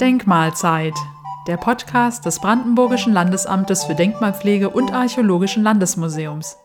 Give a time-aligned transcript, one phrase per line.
[0.00, 0.94] Denkmalzeit,
[1.46, 6.56] der Podcast des Brandenburgischen Landesamtes für Denkmalpflege und Archäologischen Landesmuseums.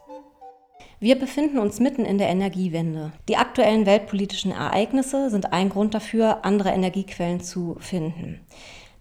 [1.00, 3.12] Wir befinden uns mitten in der Energiewende.
[3.30, 8.40] Die aktuellen weltpolitischen Ereignisse sind ein Grund dafür, andere Energiequellen zu finden.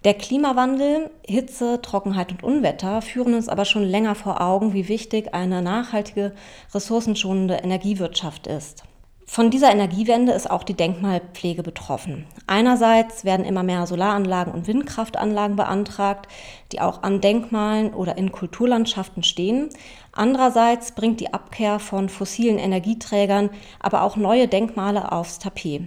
[0.05, 5.35] Der Klimawandel, Hitze, Trockenheit und Unwetter führen uns aber schon länger vor Augen, wie wichtig
[5.35, 6.35] eine nachhaltige,
[6.75, 8.85] ressourcenschonende Energiewirtschaft ist.
[9.33, 12.27] Von dieser Energiewende ist auch die Denkmalpflege betroffen.
[12.49, 16.27] Einerseits werden immer mehr Solaranlagen und Windkraftanlagen beantragt,
[16.73, 19.69] die auch an Denkmalen oder in Kulturlandschaften stehen.
[20.11, 25.83] Andererseits bringt die Abkehr von fossilen Energieträgern aber auch neue Denkmale aufs Tapet.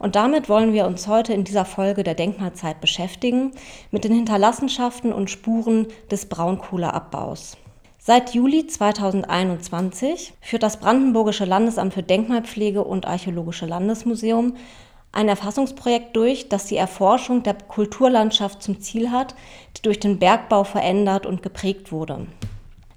[0.00, 3.52] Und damit wollen wir uns heute in dieser Folge der Denkmalzeit beschäftigen
[3.92, 7.58] mit den Hinterlassenschaften und Spuren des Braunkohleabbaus.
[8.00, 14.56] Seit Juli 2021 führt das Brandenburgische Landesamt für Denkmalpflege und Archäologische Landesmuseum
[15.12, 19.34] ein Erfassungsprojekt durch, das die Erforschung der Kulturlandschaft zum Ziel hat,
[19.76, 22.26] die durch den Bergbau verändert und geprägt wurde.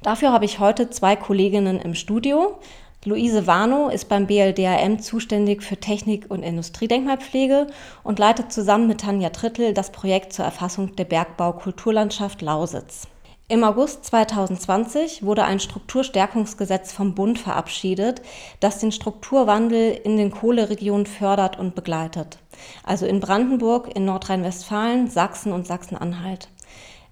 [0.04, 2.60] Dafür habe ich heute zwei Kolleginnen im Studio.
[3.04, 7.68] Luise Warnow ist beim BLDAM zuständig für Technik- und Industriedenkmalpflege
[8.04, 13.08] und leitet zusammen mit Tanja Trittel das Projekt zur Erfassung der Bergbau-Kulturlandschaft Lausitz.
[13.52, 18.22] Im August 2020 wurde ein Strukturstärkungsgesetz vom Bund verabschiedet,
[18.62, 22.38] das den Strukturwandel in den Kohleregionen fördert und begleitet.
[22.86, 26.48] Also in Brandenburg, in Nordrhein-Westfalen, Sachsen und Sachsen-Anhalt.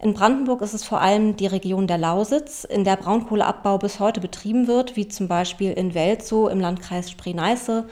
[0.02, 4.22] In Brandenburg ist es vor allem die Region der Lausitz, in der Braunkohleabbau bis heute
[4.22, 7.84] betrieben wird, wie zum Beispiel in Welzow im Landkreis Spree-Neiße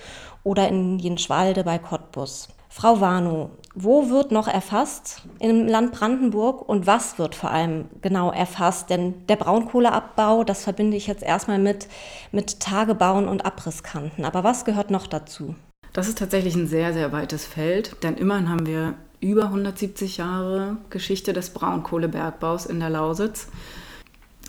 [0.46, 2.48] oder in Jenschwalde bei Cottbus.
[2.70, 8.32] Frau Warnow, wo wird noch erfasst im Land Brandenburg und was wird vor allem genau
[8.32, 8.90] erfasst?
[8.90, 11.88] Denn der Braunkohleabbau, das verbinde ich jetzt erstmal mit,
[12.32, 14.26] mit Tagebauen und Abrisskanten.
[14.26, 15.54] Aber was gehört noch dazu?
[15.94, 20.78] Das ist tatsächlich ein sehr, sehr weites Feld, denn immerhin haben wir über 170 Jahre
[20.90, 23.48] Geschichte des Braunkohlebergbaus in der Lausitz.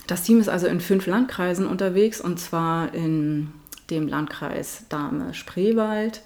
[0.06, 3.52] Das Team ist also in fünf Landkreisen unterwegs und zwar in
[3.90, 6.22] dem Landkreis Dahme-Spreewald,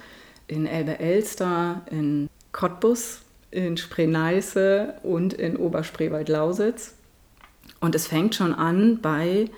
[0.47, 6.94] in Elbe-Elster, in Cottbus, in Spree-Neiße und in Oberspreewald-Lausitz.
[7.80, 9.50] Und es fängt schon an bei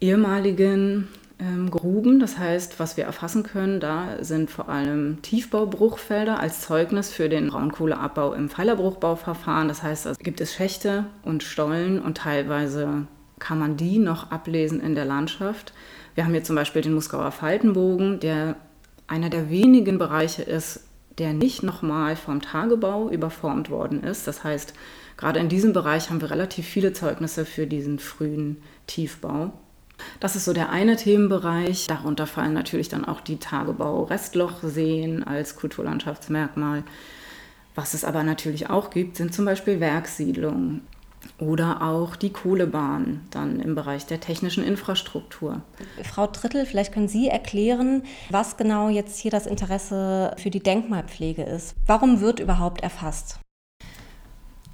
[0.00, 1.08] ehemaligen
[1.38, 2.20] ähm, Gruben.
[2.20, 7.48] Das heißt, was wir erfassen können, da sind vor allem Tiefbaubruchfelder als Zeugnis für den
[7.48, 9.68] Braunkohleabbau im Pfeilerbruchbauverfahren.
[9.68, 13.06] Das heißt, es gibt es Schächte und Stollen und teilweise
[13.38, 15.72] kann man die noch ablesen in der Landschaft.
[16.14, 18.56] Wir haben hier zum Beispiel den Muskauer Faltenbogen, der
[19.06, 20.83] einer der wenigen Bereiche ist,
[21.18, 24.26] der nicht nochmal vom Tagebau überformt worden ist.
[24.26, 24.74] Das heißt,
[25.16, 29.52] gerade in diesem Bereich haben wir relativ viele Zeugnisse für diesen frühen Tiefbau.
[30.20, 31.86] Das ist so der eine Themenbereich.
[31.86, 36.82] Darunter fallen natürlich dann auch die Tagebau-Restlochseen als Kulturlandschaftsmerkmal.
[37.74, 40.82] Was es aber natürlich auch gibt, sind zum Beispiel Werksiedlungen
[41.38, 45.62] oder auch die Kohlebahn dann im Bereich der technischen Infrastruktur.
[46.02, 51.42] Frau Trittel, vielleicht können Sie erklären, was genau jetzt hier das Interesse für die Denkmalpflege
[51.42, 51.74] ist.
[51.86, 53.38] Warum wird überhaupt erfasst?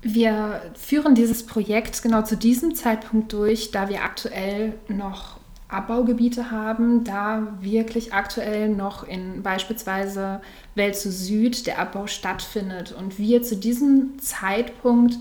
[0.02, 7.04] Wir führen dieses Projekt genau zu diesem Zeitpunkt durch, da wir aktuell noch Abbaugebiete haben,
[7.04, 10.40] da wirklich aktuell noch in beispielsweise
[10.74, 15.18] Welt zu Süd der Abbau stattfindet und wir zu diesem Zeitpunkt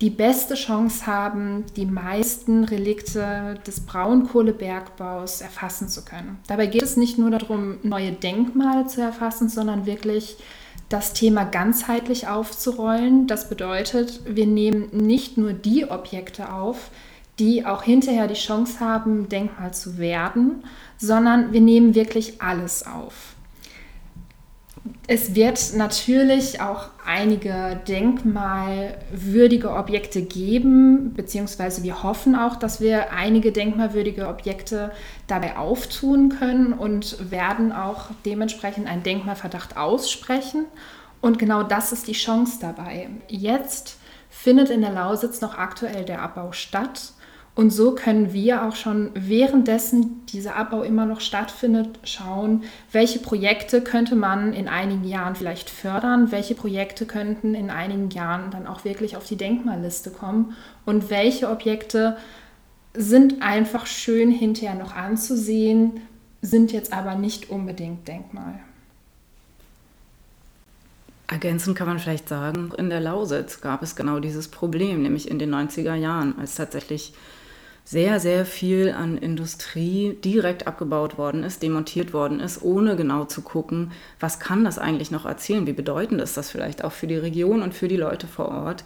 [0.00, 6.38] die beste Chance haben, die meisten Relikte des Braunkohlebergbaus erfassen zu können.
[6.48, 10.36] Dabei geht es nicht nur darum, neue Denkmale zu erfassen, sondern wirklich
[10.88, 13.26] das Thema ganzheitlich aufzurollen.
[13.26, 16.90] Das bedeutet, wir nehmen nicht nur die Objekte auf,
[17.38, 20.64] die auch hinterher die Chance haben, Denkmal zu werden,
[20.98, 23.34] sondern wir nehmen wirklich alles auf.
[25.06, 33.50] Es wird natürlich auch einige denkmalwürdige Objekte geben, beziehungsweise wir hoffen auch, dass wir einige
[33.50, 34.92] denkmalwürdige Objekte
[35.26, 40.66] dabei auftun können und werden auch dementsprechend einen Denkmalverdacht aussprechen.
[41.22, 43.08] Und genau das ist die Chance dabei.
[43.28, 43.96] Jetzt
[44.28, 47.13] findet in der Lausitz noch aktuell der Abbau statt.
[47.56, 53.80] Und so können wir auch schon währenddessen dieser Abbau immer noch stattfindet, schauen, welche Projekte
[53.80, 58.84] könnte man in einigen Jahren vielleicht fördern, welche Projekte könnten in einigen Jahren dann auch
[58.84, 62.16] wirklich auf die Denkmalliste kommen und welche Objekte
[62.92, 66.00] sind einfach schön hinterher noch anzusehen,
[66.42, 68.58] sind jetzt aber nicht unbedingt Denkmal.
[71.28, 75.38] Ergänzend kann man vielleicht sagen, in der Lausitz gab es genau dieses Problem, nämlich in
[75.38, 77.14] den 90er Jahren, als tatsächlich
[77.84, 83.42] sehr, sehr viel an Industrie direkt abgebaut worden ist, demontiert worden ist, ohne genau zu
[83.42, 87.16] gucken, was kann das eigentlich noch erzählen, wie bedeutend ist das vielleicht auch für die
[87.16, 88.84] Region und für die Leute vor Ort.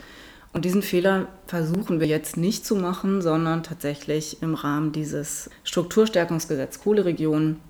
[0.52, 6.80] Und diesen Fehler versuchen wir jetzt nicht zu machen, sondern tatsächlich im Rahmen dieses Strukturstärkungsgesetz
[6.80, 7.60] Kohleregionen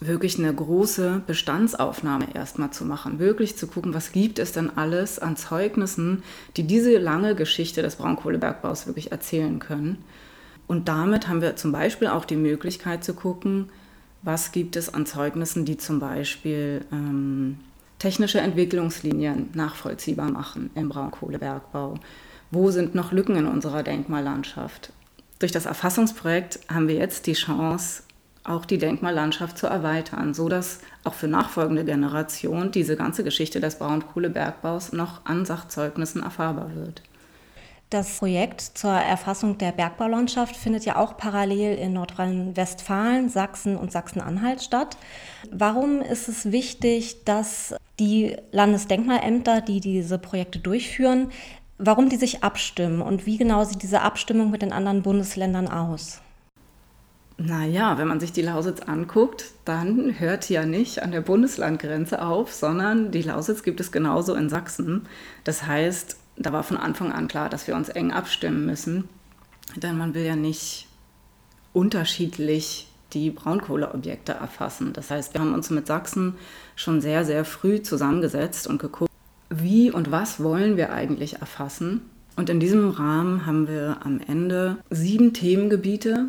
[0.00, 5.18] wirklich eine große Bestandsaufnahme erstmal zu machen, wirklich zu gucken, was gibt es denn alles
[5.18, 6.22] an Zeugnissen,
[6.56, 9.98] die diese lange Geschichte des Braunkohlebergbaus wirklich erzählen können.
[10.66, 13.68] Und damit haben wir zum Beispiel auch die Möglichkeit zu gucken,
[14.22, 17.58] was gibt es an Zeugnissen, die zum Beispiel ähm,
[17.98, 21.94] technische Entwicklungslinien nachvollziehbar machen im Braunkohlebergbau.
[22.50, 24.92] Wo sind noch Lücken in unserer Denkmallandschaft?
[25.38, 28.02] Durch das Erfassungsprojekt haben wir jetzt die Chance,
[28.44, 34.92] auch die Denkmallandschaft zu erweitern, sodass auch für nachfolgende Generationen diese ganze Geschichte des Braunkohlebergbaus
[34.92, 37.02] noch an Sachzeugnissen erfahrbar wird.
[37.90, 44.62] Das Projekt zur Erfassung der Bergbaulandschaft findet ja auch parallel in Nordrhein-Westfalen, Sachsen und Sachsen-Anhalt
[44.62, 44.96] statt.
[45.50, 51.32] Warum ist es wichtig, dass die Landesdenkmalämter, die diese Projekte durchführen,
[51.78, 56.20] warum die sich abstimmen und wie genau sieht diese Abstimmung mit den anderen Bundesländern aus?
[57.42, 62.52] Naja, wenn man sich die Lausitz anguckt, dann hört ja nicht an der Bundeslandgrenze auf,
[62.52, 65.06] sondern die Lausitz gibt es genauso in Sachsen.
[65.44, 69.08] Das heißt, da war von Anfang an klar, dass wir uns eng abstimmen müssen,
[69.76, 70.86] denn man will ja nicht
[71.72, 74.92] unterschiedlich die Braunkohleobjekte erfassen.
[74.92, 76.34] Das heißt, wir haben uns mit Sachsen
[76.76, 79.10] schon sehr, sehr früh zusammengesetzt und geguckt,
[79.48, 82.02] wie und was wollen wir eigentlich erfassen.
[82.36, 86.26] Und in diesem Rahmen haben wir am Ende sieben Themengebiete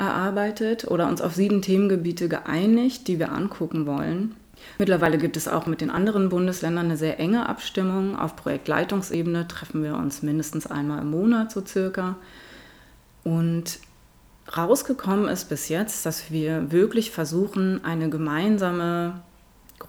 [0.00, 4.34] erarbeitet oder uns auf sieben Themengebiete geeinigt, die wir angucken wollen.
[4.78, 8.16] Mittlerweile gibt es auch mit den anderen Bundesländern eine sehr enge Abstimmung.
[8.16, 12.16] Auf Projektleitungsebene treffen wir uns mindestens einmal im Monat so circa.
[13.24, 13.78] Und
[14.56, 19.20] rausgekommen ist bis jetzt, dass wir wirklich versuchen, eine gemeinsame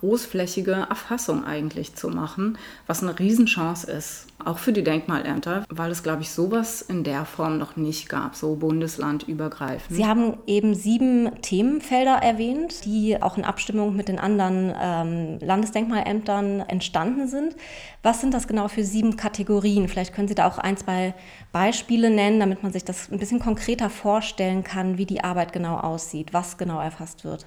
[0.02, 2.58] großflächige Erfassung eigentlich zu machen,
[2.88, 7.26] was eine Riesenchance ist, auch für die Denkmalämter, weil es, glaube ich, sowas in der
[7.26, 9.96] Form noch nicht gab, so bundeslandübergreifend.
[9.96, 16.62] Sie haben eben sieben Themenfelder erwähnt, die auch in Abstimmung mit den anderen ähm, Landesdenkmalämtern
[16.62, 17.56] entstanden sind.
[18.02, 19.88] Was sind das genau für sieben Kategorien?
[19.88, 21.14] Vielleicht können Sie da auch ein, zwei
[21.52, 25.78] Beispiele nennen, damit man sich das ein bisschen konkreter vorstellen kann, wie die Arbeit genau
[25.78, 27.46] aussieht, was genau erfasst wird.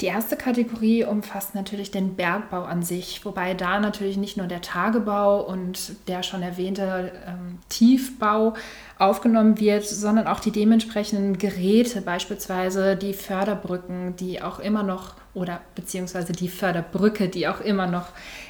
[0.00, 4.60] Die erste Kategorie umfasst natürlich den Bergbau an sich, wobei da natürlich nicht nur der
[4.60, 8.54] Tagebau und der schon erwähnte ähm, Tiefbau
[9.00, 15.60] aufgenommen wird, sondern auch die dementsprechenden Geräte, beispielsweise die Förderbrücken, die auch immer noch oder
[15.74, 18.06] beziehungsweise die Förderbrücke, die auch immer noch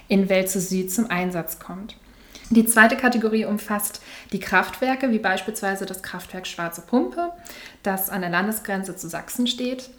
[0.06, 1.96] in Welt zu Süd zum Einsatz kommt.
[2.50, 4.02] Die zweite Kategorie umfasst
[4.32, 7.30] die Kraftwerke, wie beispielsweise das Kraftwerk Schwarze Pumpe,
[7.82, 9.90] das an der Landesgrenze zu Sachsen steht.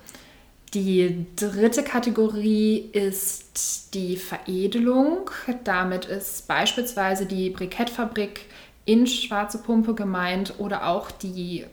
[0.73, 5.31] Die dritte Kategorie ist die Veredelung.
[5.63, 8.41] Damit ist beispielsweise die Brikettfabrik
[8.85, 11.65] in Schwarze Pumpe gemeint oder auch die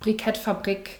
[0.00, 0.98] Brikettfabrik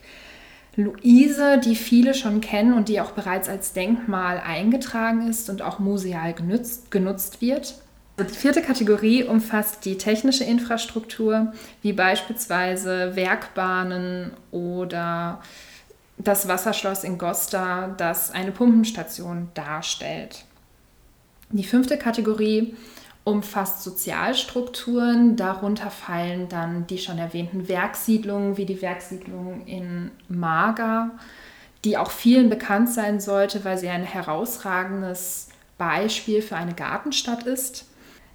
[0.77, 5.79] Luise, die viele schon kennen und die auch bereits als Denkmal eingetragen ist und auch
[5.81, 7.75] museal genutzt, genutzt wird.
[8.19, 11.53] Die vierte Kategorie umfasst die technische Infrastruktur,
[11.83, 15.43] wie beispielsweise Werkbahnen oder
[16.25, 20.45] das Wasserschloss in Gosta, das eine Pumpenstation darstellt.
[21.51, 22.75] Die fünfte Kategorie
[23.25, 25.37] umfasst Sozialstrukturen.
[25.37, 31.11] Darunter fallen dann die schon erwähnten Werksiedlungen wie die Werksiedlung in Mager,
[31.85, 37.87] die auch vielen bekannt sein sollte, weil sie ein herausragendes Beispiel für eine Gartenstadt ist.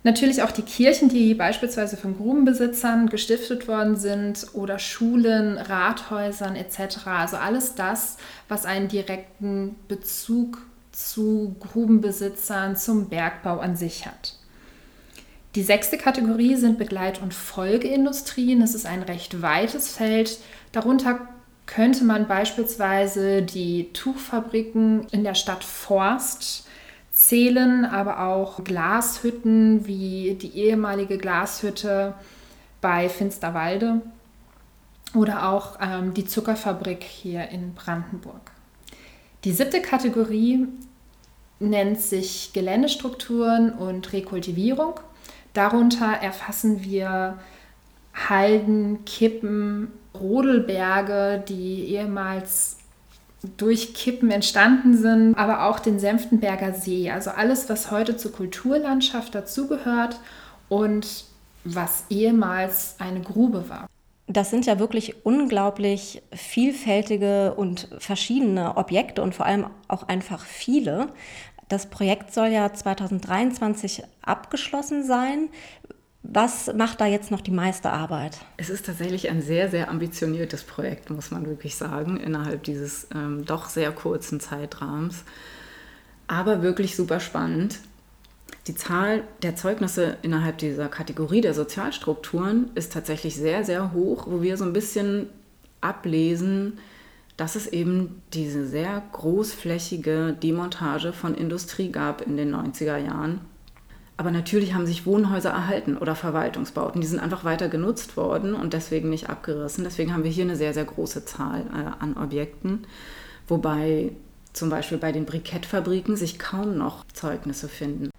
[0.04, 7.08] Natürlich auch die Kirchen, die beispielsweise von Grubenbesitzern gestiftet worden sind oder Schulen, Rathäusern etc.
[7.08, 10.60] Also alles das, was einen direkten Bezug
[10.92, 14.36] zu Grubenbesitzern, zum Bergbau an sich hat.
[15.56, 18.60] Die sechste Kategorie sind Begleit- und Folgeindustrien.
[18.60, 20.38] Das ist ein recht weites Feld.
[20.72, 21.27] Darunter
[21.66, 26.67] könnte man beispielsweise die Tuchfabriken in der Stadt Forst
[27.18, 32.14] zählen aber auch Glashütten wie die ehemalige Glashütte
[32.80, 34.02] bei Finsterwalde
[35.16, 38.52] oder auch ähm, die Zuckerfabrik hier in Brandenburg.
[39.46, 40.68] Die siebte Kategorie
[41.60, 45.00] nennt sich Geländestrukturen und Rekultivierung.
[45.54, 47.40] Darunter erfassen wir
[48.14, 52.78] Halden, Kippen, Rodelberge, die ehemals
[53.58, 57.10] durch Kippen entstanden sind, aber auch den Senftenberger See.
[57.12, 60.20] Also alles, was heute zur Kulturlandschaft dazugehört
[60.70, 61.25] und
[61.63, 63.88] was ehemals eine Grube war.
[64.27, 71.08] Das sind ja wirklich unglaublich vielfältige und verschiedene Objekte und vor allem auch einfach viele.
[71.70, 75.50] Das Projekt soll ja 2023 abgeschlossen sein.
[76.30, 78.40] Was macht da jetzt noch die meiste Arbeit?
[78.58, 83.46] Es ist tatsächlich ein sehr, sehr ambitioniertes Projekt, muss man wirklich sagen, innerhalb dieses ähm,
[83.46, 85.24] doch sehr kurzen Zeitrahmens.
[86.28, 87.80] Aber wirklich super spannend.
[88.68, 94.42] Die Zahl der Zeugnisse innerhalb dieser Kategorie der Sozialstrukturen ist tatsächlich sehr, sehr hoch, wo
[94.42, 95.30] wir so ein bisschen
[95.80, 96.80] ablesen,
[97.38, 103.40] dass es eben diese sehr großflächige Demontage von Industrie gab in den 90er Jahren.
[104.20, 107.02] Aber natürlich haben sich Wohnhäuser erhalten oder Verwaltungsbauten.
[107.02, 109.84] Die sind einfach weiter genutzt worden und deswegen nicht abgerissen.
[109.84, 112.88] Deswegen haben wir hier eine sehr, sehr große Zahl äh, an Objekten.
[113.48, 114.12] Wobei
[114.54, 118.10] zum Beispiel bei den Brikettfabriken sich kaum noch Zeugnisse finden.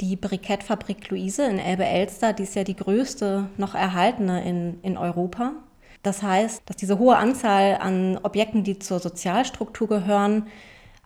[0.00, 5.52] Die Brikettfabrik Luise in Elbe-Elster, die ist ja die größte noch erhaltene in, in Europa.
[6.02, 10.46] Das heißt, dass diese hohe Anzahl an Objekten, die zur Sozialstruktur gehören,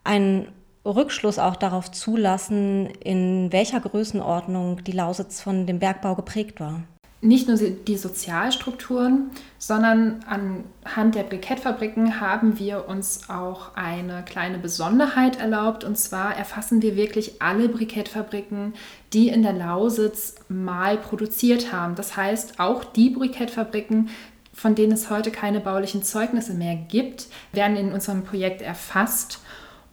[0.03, 0.47] einen
[0.85, 6.83] Rückschluss auch darauf zulassen, in welcher Größenordnung die Lausitz von dem Bergbau geprägt war
[7.21, 15.39] nicht nur die Sozialstrukturen, sondern anhand der Brikettfabriken haben wir uns auch eine kleine Besonderheit
[15.39, 15.83] erlaubt.
[15.83, 18.73] Und zwar erfassen wir wirklich alle Brikettfabriken,
[19.13, 21.93] die in der Lausitz mal produziert haben.
[21.93, 24.09] Das heißt, auch die Brikettfabriken,
[24.51, 29.39] von denen es heute keine baulichen Zeugnisse mehr gibt, werden in unserem Projekt erfasst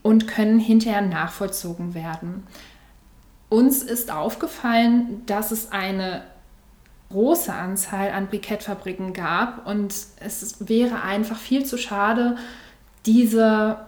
[0.02, 2.47] und können hinterher nachvollzogen werden.
[3.49, 6.23] Uns ist aufgefallen, dass es eine
[7.11, 12.37] große Anzahl an Brikettfabriken gab und es wäre einfach viel zu schade,
[13.07, 13.78] diese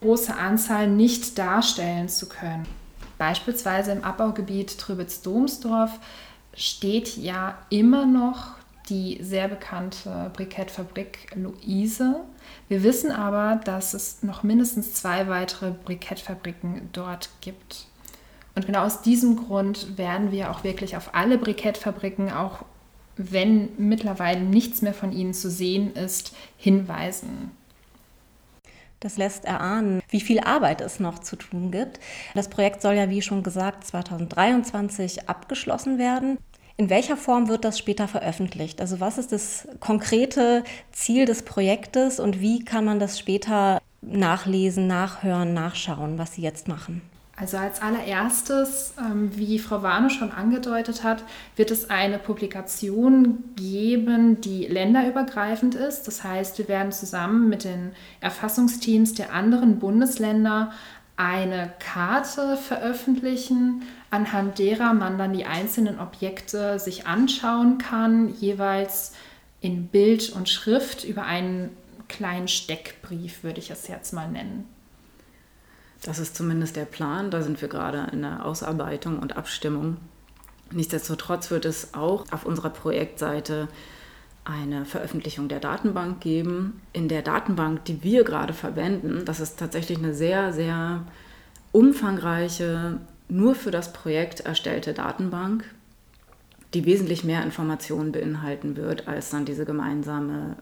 [0.00, 2.66] große Anzahl nicht darstellen zu können.
[3.18, 5.90] Beispielsweise im Abbaugebiet Trübitz-Domsdorf
[6.54, 8.54] steht ja immer noch
[8.88, 12.20] die sehr bekannte Brikettfabrik Luise.
[12.68, 17.86] Wir wissen aber, dass es noch mindestens zwei weitere Brikettfabriken dort gibt.
[18.54, 22.64] Und genau aus diesem Grund werden wir auch wirklich auf alle Brikettfabriken, auch
[23.16, 27.52] wenn mittlerweile nichts mehr von ihnen zu sehen ist, hinweisen.
[29.00, 31.98] Das lässt erahnen, wie viel Arbeit es noch zu tun gibt.
[32.34, 36.38] Das Projekt soll ja, wie schon gesagt, 2023 abgeschlossen werden.
[36.76, 38.80] In welcher Form wird das später veröffentlicht?
[38.80, 44.86] Also was ist das konkrete Ziel des Projektes und wie kann man das später nachlesen,
[44.86, 47.02] nachhören, nachschauen, was Sie jetzt machen?
[47.34, 51.24] Also als allererstes, ähm, wie Frau Warne schon angedeutet hat,
[51.56, 56.04] wird es eine Publikation geben, die länderübergreifend ist.
[56.04, 60.72] Das heißt, wir werden zusammen mit den Erfassungsteams der anderen Bundesländer
[61.22, 69.12] eine Karte veröffentlichen, anhand derer man dann die einzelnen Objekte sich anschauen kann, jeweils
[69.60, 71.70] in Bild und Schrift über einen
[72.08, 74.66] kleinen Steckbrief, würde ich es jetzt mal nennen.
[76.02, 77.30] Das ist zumindest der Plan.
[77.30, 79.98] Da sind wir gerade in der Ausarbeitung und Abstimmung.
[80.72, 83.68] Nichtsdestotrotz wird es auch auf unserer Projektseite
[84.44, 86.80] eine Veröffentlichung der Datenbank geben.
[86.92, 91.04] In der Datenbank, die wir gerade verwenden, das ist tatsächlich eine sehr, sehr
[91.70, 95.64] umfangreiche, nur für das Projekt erstellte Datenbank,
[96.74, 100.56] die wesentlich mehr Informationen beinhalten wird als dann diese gemeinsame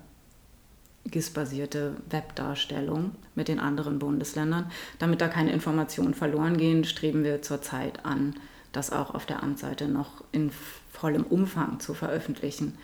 [1.07, 4.71] GIS-basierte Webdarstellung mit den anderen Bundesländern.
[4.99, 8.35] Damit da keine Informationen verloren gehen, streben wir zurzeit an,
[8.73, 10.53] das auch auf der Amtsseite noch in
[10.93, 12.77] vollem Umfang zu veröffentlichen.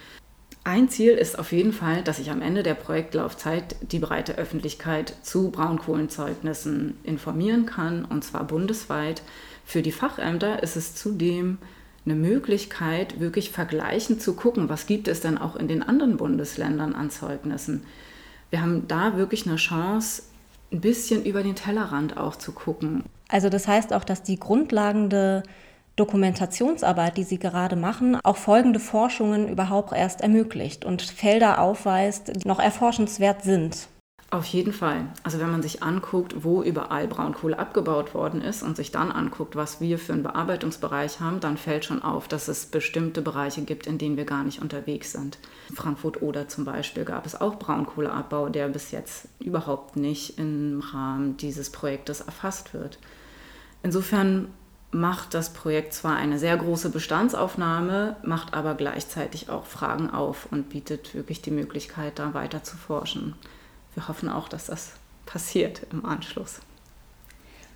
[0.66, 5.14] Ein Ziel ist auf jeden Fall, dass ich am Ende der Projektlaufzeit die breite Öffentlichkeit
[5.23, 9.23] zu Braunkohlenzeugnissen informieren kann, und zwar bundesweit.
[9.64, 11.58] Für die Fachämter ist es zudem
[12.04, 16.94] eine Möglichkeit, wirklich vergleichend zu gucken, was gibt es denn auch in den anderen Bundesländern
[16.94, 17.82] an Zeugnissen
[18.50, 20.23] wir haben da wirklich eine Chance,
[20.73, 23.04] ein bisschen über den Tellerrand auch zu gucken.
[23.28, 25.42] Also das heißt auch, dass die grundlegende
[25.97, 32.47] Dokumentationsarbeit, die Sie gerade machen, auch folgende Forschungen überhaupt erst ermöglicht und Felder aufweist, die
[32.47, 33.88] noch erforschenswert sind.
[34.29, 35.07] Auf jeden Fall.
[35.23, 39.55] Also wenn man sich anguckt, wo überall Braunkohle abgebaut worden ist und sich dann anguckt,
[39.55, 43.87] was wir für einen Bearbeitungsbereich haben, dann fällt schon auf, dass es bestimmte Bereiche gibt,
[43.87, 45.38] in denen wir gar nicht unterwegs sind.
[45.69, 50.81] In Frankfurt oder zum Beispiel gab es auch Braunkohleabbau, der bis jetzt überhaupt nicht im
[50.81, 52.99] Rahmen dieses Projektes erfasst wird.
[53.85, 54.49] Insofern
[54.99, 60.69] macht das Projekt zwar eine sehr große Bestandsaufnahme, macht aber gleichzeitig auch Fragen auf und
[60.69, 63.35] bietet wirklich die Möglichkeit, da weiter zu forschen
[63.97, 64.93] wir hoffen auch, dass das
[65.25, 66.61] passiert im Anschluss.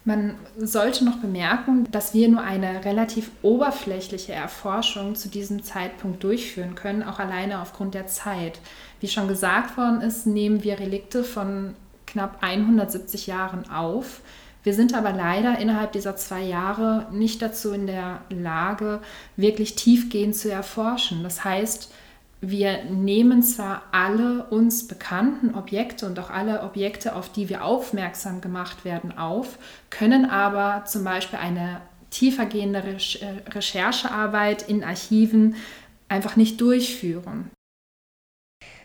[0.04, 6.74] Man sollte noch bemerken, dass wir nur eine relativ oberflächliche Erforschung zu diesem Zeitpunkt durchführen
[6.74, 8.60] können, auch alleine aufgrund der Zeit.
[9.00, 11.74] Wie schon gesagt worden ist, nehmen wir Relikte von
[12.06, 14.20] knapp 170 Jahren auf.
[14.62, 19.00] Wir sind aber leider innerhalb dieser zwei Jahre nicht dazu in der Lage,
[19.36, 21.22] wirklich tiefgehend zu erforschen.
[21.22, 21.92] Das heißt,
[22.42, 28.40] wir nehmen zwar alle uns bekannten Objekte und auch alle Objekte, auf die wir aufmerksam
[28.40, 29.58] gemacht werden, auf,
[29.90, 35.54] können aber zum Beispiel eine tiefergehende äh, Recherchearbeit in Archiven
[36.08, 37.50] einfach nicht durchführen.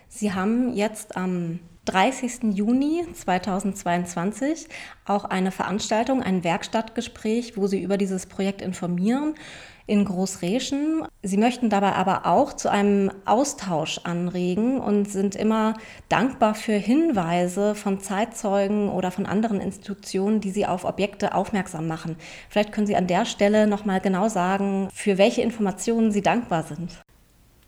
[0.08, 2.54] Sie haben jetzt am 30.
[2.54, 4.68] Juni 2022
[5.04, 9.34] auch eine Veranstaltung, ein Werkstattgespräch, wo Sie über dieses Projekt informieren
[9.86, 11.06] in Großreschen.
[11.22, 15.74] Sie möchten dabei aber auch zu einem Austausch anregen und sind immer
[16.08, 22.16] dankbar für Hinweise von Zeitzeugen oder von anderen Institutionen, die Sie auf Objekte aufmerksam machen.
[22.50, 26.64] Vielleicht können Sie an der Stelle noch mal genau sagen, für welche Informationen Sie dankbar
[26.64, 27.05] sind.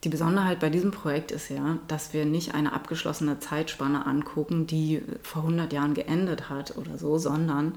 [0.08, 5.02] Die Besonderheit bei diesem Projekt ist ja, dass wir nicht eine abgeschlossene Zeitspanne angucken, die
[5.20, 7.74] vor 100 Jahren geendet hat oder so, sondern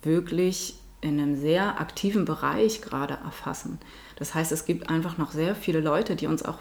[0.00, 3.78] wirklich in einem sehr aktiven Bereich gerade erfassen.
[4.16, 6.56] Das heißt, es gibt einfach noch sehr viele Leute, die uns auch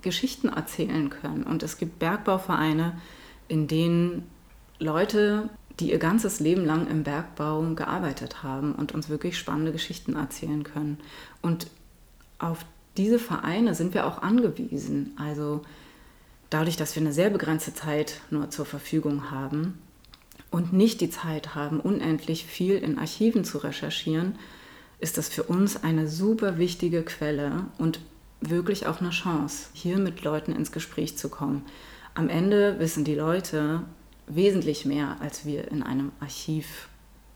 [0.00, 1.44] Geschichten erzählen können.
[1.44, 3.00] Und es gibt Bergbauvereine,
[3.46, 4.28] in denen
[4.80, 10.16] Leute, die ihr ganzes Leben lang im Bergbau gearbeitet haben und uns wirklich spannende Geschichten
[10.16, 10.98] erzählen können.
[11.42, 11.68] Und
[12.40, 15.12] auf diese Vereine sind wir auch angewiesen.
[15.16, 15.62] Also
[16.50, 19.78] dadurch, dass wir eine sehr begrenzte Zeit nur zur Verfügung haben
[20.50, 24.36] und nicht die Zeit haben, unendlich viel in Archiven zu recherchieren,
[24.98, 28.00] ist das für uns eine super wichtige Quelle und
[28.40, 31.64] wirklich auch eine Chance, hier mit Leuten ins Gespräch zu kommen.
[32.14, 33.82] Am Ende wissen die Leute
[34.26, 36.88] wesentlich mehr, als wir in einem Archiv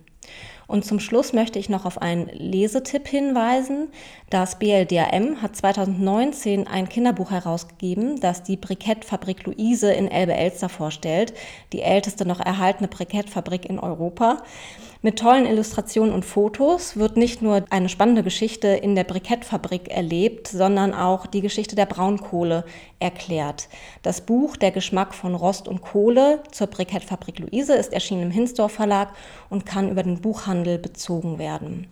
[0.71, 3.89] Und zum Schluss möchte ich noch auf einen Lesetipp hinweisen.
[4.29, 11.33] Das BLDAM hat 2019 ein Kinderbuch herausgegeben, das die Brikettfabrik Luise in Elbe-Elster vorstellt,
[11.73, 14.43] die älteste noch erhaltene Brikettfabrik in Europa.
[15.03, 20.47] Mit tollen Illustrationen und Fotos wird nicht nur eine spannende Geschichte in der Brikettfabrik erlebt,
[20.47, 22.65] sondern auch die Geschichte der Braunkohle
[22.99, 23.67] erklärt.
[24.03, 28.73] Das Buch Der Geschmack von Rost und Kohle zur Brikettfabrik Luise ist erschienen im Hinsdorf
[28.73, 29.09] Verlag
[29.49, 31.87] und kann über den Buchhandel bezogen werden.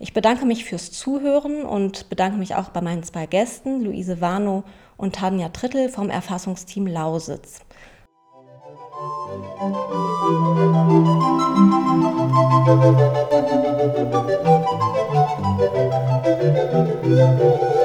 [0.00, 4.64] Ich bedanke mich fürs Zuhören und bedanke mich auch bei meinen zwei Gästen, Luise Warnow
[4.96, 7.60] und Tanja Trittel vom Erfassungsteam Lausitz.
[8.98, 9.46] Thank
[17.64, 17.77] you.